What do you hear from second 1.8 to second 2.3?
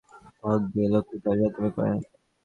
না।